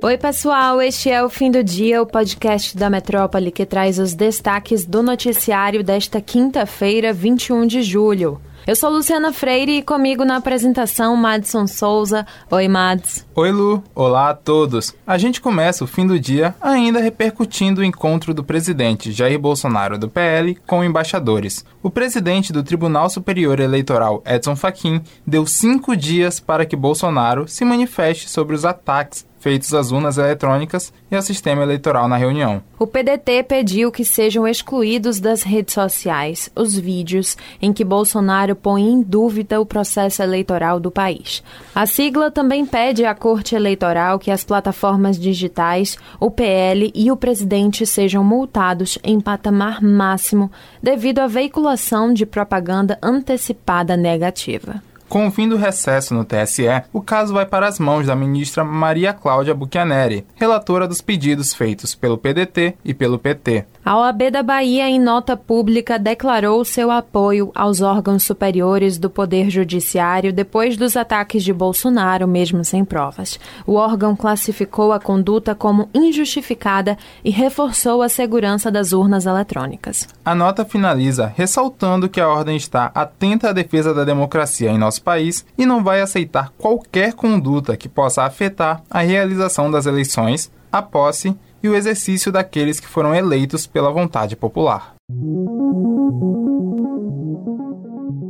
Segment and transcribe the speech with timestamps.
[0.00, 4.14] Oi, pessoal, este é o Fim do Dia, o podcast da Metrópole que traz os
[4.14, 8.40] destaques do noticiário desta quinta-feira, 21 de julho.
[8.64, 12.24] Eu sou Luciana Freire e comigo na apresentação Madson Souza.
[12.50, 13.26] Oi, Mads.
[13.34, 13.82] Oi, Lu.
[13.92, 14.94] Olá a todos.
[15.06, 19.98] A gente começa o fim do dia ainda repercutindo o encontro do presidente Jair Bolsonaro
[19.98, 21.64] do PL com embaixadores.
[21.82, 27.64] O presidente do Tribunal Superior Eleitoral, Edson Fachin, deu cinco dias para que Bolsonaro se
[27.64, 32.62] manifeste sobre os ataques feitos às urnas eletrônicas e ao sistema eleitoral na reunião.
[32.78, 38.82] O PDT pediu que sejam excluídos das redes sociais os vídeos em que Bolsonaro põe
[38.82, 41.42] em dúvida o processo eleitoral do país.
[41.74, 47.16] A sigla também pede à Corte Eleitoral que as plataformas digitais, o PL e o
[47.16, 50.50] presidente sejam multados em patamar máximo
[50.82, 54.82] devido à veiculação de propaganda antecipada negativa.
[55.08, 58.62] Com o fim do recesso no TSE, o caso vai para as mãos da ministra
[58.62, 63.64] Maria Cláudia Buchianeri, relatora dos pedidos feitos pelo PDT e pelo PT.
[63.82, 69.48] A OAB da Bahia, em nota pública, declarou seu apoio aos órgãos superiores do Poder
[69.48, 73.40] Judiciário depois dos ataques de Bolsonaro, mesmo sem provas.
[73.66, 80.06] O órgão classificou a conduta como injustificada e reforçou a segurança das urnas eletrônicas.
[80.22, 84.97] A nota finaliza ressaltando que a ordem está atenta à defesa da democracia em nosso
[85.00, 90.82] país e não vai aceitar qualquer conduta que possa afetar a realização das eleições, a
[90.82, 94.94] posse e o exercício daqueles que foram eleitos pela vontade popular.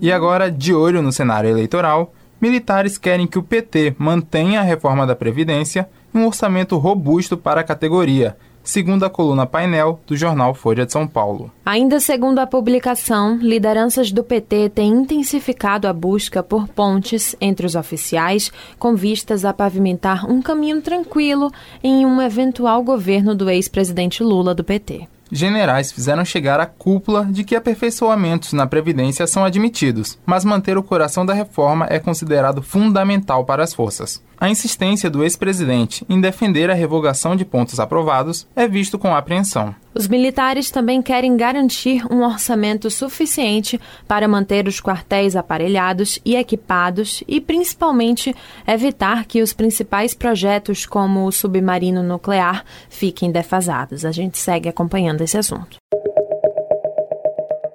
[0.00, 5.06] E agora, de olho no cenário eleitoral, militares querem que o PT mantenha a reforma
[5.06, 10.52] da Previdência e um orçamento robusto para a categoria, segundo a coluna painel do jornal
[10.52, 11.52] Folha de São Paulo.
[11.64, 17.76] Ainda segundo a publicação, lideranças do PT têm intensificado a busca por pontes entre os
[17.76, 21.50] oficiais, com vistas a pavimentar um caminho tranquilo
[21.82, 27.44] em um eventual governo do ex-presidente Lula do PT generais fizeram chegar à cúpula de
[27.44, 33.44] que aperfeiçoamentos na Previdência são admitidos, mas manter o coração da reforma é considerado fundamental
[33.44, 34.22] para as forças.
[34.38, 39.74] A insistência do ex-presidente em defender a revogação de pontos aprovados é visto com apreensão.
[39.96, 47.24] Os militares também querem garantir um orçamento suficiente para manter os quartéis aparelhados e equipados
[47.26, 48.34] e, principalmente,
[48.66, 54.04] evitar que os principais projetos, como o submarino nuclear, fiquem defasados.
[54.04, 55.78] A gente segue acompanhando esse assunto.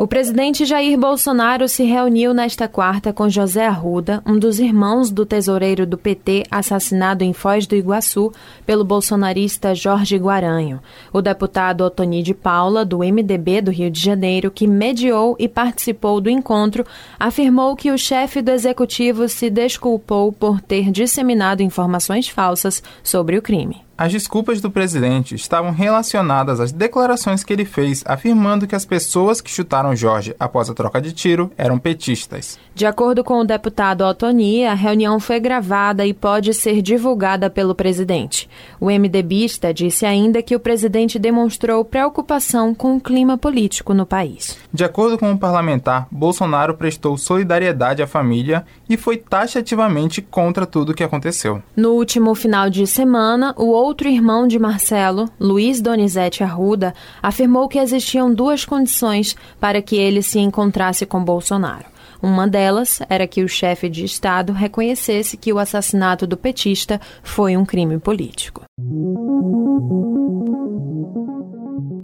[0.00, 5.26] O presidente Jair Bolsonaro se reuniu nesta quarta com José Arruda, um dos irmãos do
[5.26, 8.32] tesoureiro do PT assassinado em Foz do Iguaçu
[8.64, 10.80] pelo bolsonarista Jorge Guaranho.
[11.12, 16.20] O deputado Otoni de Paula, do MDB do Rio de Janeiro, que mediou e participou
[16.20, 16.86] do encontro,
[17.18, 23.42] afirmou que o chefe do executivo se desculpou por ter disseminado informações falsas sobre o
[23.42, 23.87] crime.
[24.00, 29.40] As desculpas do presidente estavam relacionadas às declarações que ele fez, afirmando que as pessoas
[29.40, 32.60] que chutaram Jorge após a troca de tiro eram petistas.
[32.76, 37.74] De acordo com o deputado Otoni, a reunião foi gravada e pode ser divulgada pelo
[37.74, 38.48] presidente.
[38.78, 44.56] O MDBista disse ainda que o presidente demonstrou preocupação com o clima político no país.
[44.72, 50.92] De acordo com o parlamentar, Bolsonaro prestou solidariedade à família e foi taxativamente contra tudo
[50.92, 51.60] o que aconteceu.
[51.74, 57.78] No último final de semana, o outro irmão de Marcelo, Luiz Donizete Arruda, afirmou que
[57.78, 61.86] existiam duas condições para que ele se encontrasse com Bolsonaro.
[62.22, 67.56] Uma delas era que o chefe de Estado reconhecesse que o assassinato do petista foi
[67.56, 68.64] um crime político.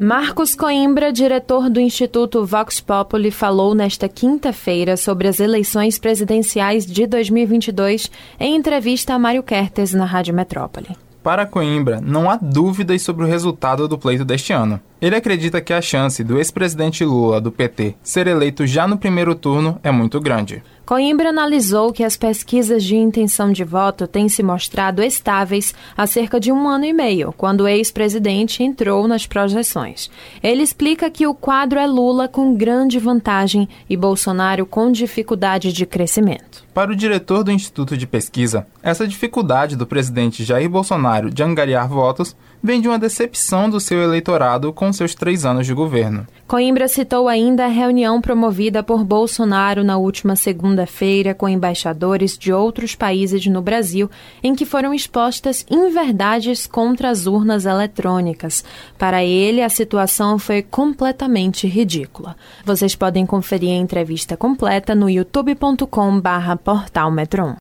[0.01, 7.07] Marcos Coimbra, diretor do Instituto Vox Populi, falou nesta quinta-feira sobre as eleições presidenciais de
[7.07, 11.05] 2022 em entrevista a Mário Kertes na Rádio Metrópole.
[11.25, 14.79] Para Coimbra, não há dúvidas sobre o resultado do pleito deste ano.
[15.01, 19.35] Ele acredita que a chance do ex-presidente Lula, do PT, ser eleito já no primeiro
[19.35, 20.63] turno é muito grande.
[20.87, 26.39] Coimbra analisou que as pesquisas de intenção de voto têm se mostrado estáveis há cerca
[26.39, 30.11] de um ano e meio, quando o ex-presidente entrou nas projeções.
[30.43, 35.87] Ele explica que o quadro é Lula com grande vantagem e Bolsonaro com dificuldade de
[35.87, 36.65] crescimento.
[36.75, 41.89] Para o diretor do Instituto de Pesquisa, essa dificuldade do presidente Jair Bolsonaro de angariar
[41.89, 46.27] votos vem de uma decepção do seu eleitorado com seus três anos de governo.
[46.49, 50.35] Coimbra citou ainda a reunião promovida por Bolsonaro na última
[50.75, 54.11] segunda-feira com embaixadores de outros países no Brasil,
[54.43, 58.65] em que foram expostas inverdades contra as urnas eletrônicas.
[58.99, 62.35] Para ele, a situação foi completamente ridícula.
[62.65, 67.55] Vocês podem conferir a entrevista completa no youtube.com/portalmetron.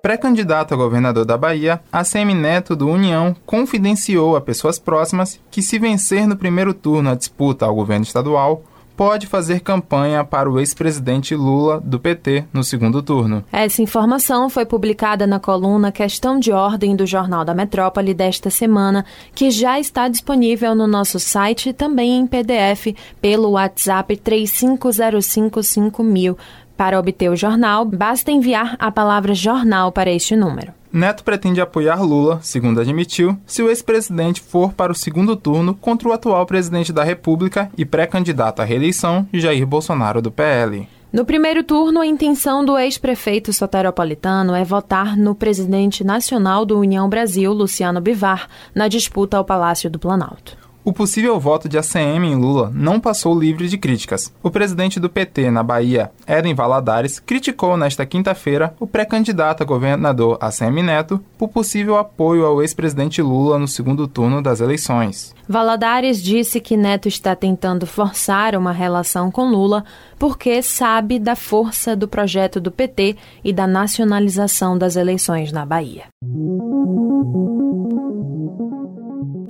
[0.00, 5.78] pré-candidato a governador da Bahia, ACM Neto do União confidenciou a pessoas próximas que, se
[5.78, 8.62] vencer no primeiro turno a disputa ao governo estadual,
[8.98, 13.44] pode fazer campanha para o ex-presidente Lula do PT no segundo turno.
[13.52, 19.04] Essa informação foi publicada na coluna Questão de Ordem do Jornal da Metrópole desta semana,
[19.36, 22.88] que já está disponível no nosso site também em PDF
[23.20, 26.36] pelo WhatsApp 35055000.
[26.76, 30.77] Para obter o jornal, basta enviar a palavra jornal para este número.
[30.92, 36.08] Neto pretende apoiar Lula, segundo admitiu, se o ex-presidente for para o segundo turno contra
[36.08, 40.88] o atual presidente da República e pré-candidato à reeleição, Jair Bolsonaro do PL.
[41.10, 47.08] No primeiro turno, a intenção do ex-prefeito soteropolitano é votar no presidente nacional do União
[47.08, 50.67] Brasil, Luciano Bivar, na disputa ao Palácio do Planalto.
[50.88, 54.32] O possível voto de ACM em Lula não passou livre de críticas.
[54.42, 60.38] O presidente do PT na Bahia, Eden Valadares, criticou nesta quinta-feira o pré-candidato a governador
[60.40, 65.34] ACM Neto por possível apoio ao ex-presidente Lula no segundo turno das eleições.
[65.46, 69.84] Valadares disse que Neto está tentando forçar uma relação com Lula
[70.18, 73.14] porque sabe da força do projeto do PT
[73.44, 76.04] e da nacionalização das eleições na Bahia.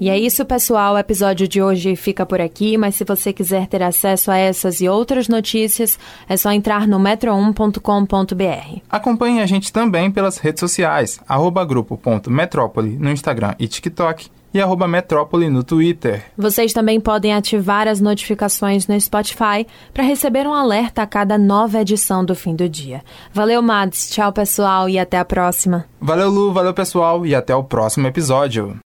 [0.01, 0.95] E é isso, pessoal.
[0.95, 4.81] O episódio de hoje fica por aqui, mas se você quiser ter acesso a essas
[4.81, 5.99] e outras notícias,
[6.29, 8.81] é só entrar no metro1.com.br.
[8.89, 14.89] Acompanhe a gente também pelas redes sociais, arroba grupo.metrópole no Instagram e TikTok e arroba
[14.89, 16.25] Metrópole no Twitter.
[16.37, 21.81] Vocês também podem ativar as notificações no Spotify para receber um alerta a cada nova
[21.81, 23.03] edição do fim do dia.
[23.33, 24.11] Valeu, Mads.
[24.11, 25.85] Tchau, pessoal, e até a próxima.
[26.01, 26.53] Valeu, Lu.
[26.53, 28.79] Valeu, pessoal, e até o próximo episódio.